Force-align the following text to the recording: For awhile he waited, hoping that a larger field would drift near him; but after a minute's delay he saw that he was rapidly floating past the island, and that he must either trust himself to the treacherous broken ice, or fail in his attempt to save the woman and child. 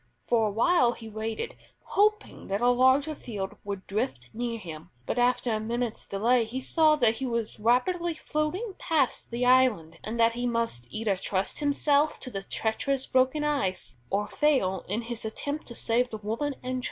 For 0.25 0.47
awhile 0.47 0.93
he 0.93 1.07
waited, 1.09 1.55
hoping 1.83 2.47
that 2.47 2.59
a 2.59 2.69
larger 2.71 3.13
field 3.13 3.55
would 3.63 3.85
drift 3.85 4.31
near 4.33 4.57
him; 4.57 4.89
but 5.05 5.19
after 5.19 5.53
a 5.53 5.59
minute's 5.59 6.07
delay 6.07 6.43
he 6.43 6.59
saw 6.59 6.95
that 6.95 7.17
he 7.17 7.27
was 7.27 7.59
rapidly 7.59 8.15
floating 8.15 8.73
past 8.79 9.29
the 9.29 9.45
island, 9.45 9.99
and 10.03 10.19
that 10.19 10.33
he 10.33 10.47
must 10.47 10.87
either 10.89 11.15
trust 11.15 11.59
himself 11.59 12.19
to 12.21 12.31
the 12.31 12.41
treacherous 12.41 13.05
broken 13.05 13.43
ice, 13.43 13.97
or 14.09 14.27
fail 14.27 14.83
in 14.87 15.03
his 15.03 15.23
attempt 15.23 15.67
to 15.67 15.75
save 15.75 16.09
the 16.09 16.17
woman 16.17 16.53
and 16.63 16.77
child. 16.77 16.79